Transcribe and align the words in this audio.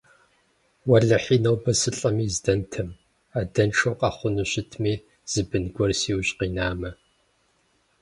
Уэлэхьи, 0.89 1.37
нобэ 1.43 1.71
сылӀэми 1.81 2.25
здэнтэмэ, 2.33 2.95
адэншэу 3.39 3.95
къэхъуну 3.99 4.47
щытми, 4.51 4.93
зы 5.31 5.41
бын 5.49 5.65
гуэр 5.75 5.91
си 5.99 6.11
ужь 6.17 6.33
къинамэ. 6.37 6.91